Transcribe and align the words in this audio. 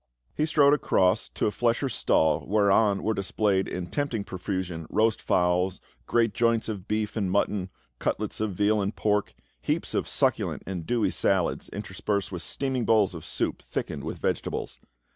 He 0.33 0.47
strode 0.47 0.73
across 0.73 1.29
to 1.29 1.45
a 1.45 1.51
flesher's 1.51 1.93
stall 1.93 2.43
whereon 2.47 3.03
were 3.03 3.13
displayed 3.13 3.67
in 3.67 3.85
tempting 3.85 4.23
profusion 4.23 4.87
roast 4.89 5.21
fowls, 5.21 5.79
great 6.07 6.33
joints 6.33 6.67
of 6.67 6.87
beef 6.87 7.15
and 7.15 7.29
mutton, 7.29 7.69
cutlets 7.99 8.39
of 8.39 8.55
veal 8.55 8.81
and 8.81 8.95
pork, 8.95 9.35
heaps 9.61 9.93
of 9.93 10.07
succulent 10.07 10.63
and 10.65 10.87
dewy 10.87 11.11
salads, 11.11 11.69
interspersed 11.69 12.31
with 12.31 12.41
steaming 12.41 12.83
bowls 12.83 13.13
of 13.13 13.23
soup 13.23 13.61
thickened 13.61 14.03
with 14.03 14.17
vegetables. 14.17 14.79